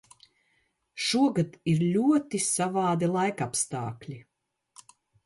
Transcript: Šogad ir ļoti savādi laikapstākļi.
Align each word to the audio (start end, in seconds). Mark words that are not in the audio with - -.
Šogad 1.07 1.59
ir 1.73 1.83
ļoti 1.97 2.41
savādi 2.45 3.11
laikapstākļi. 3.17 4.19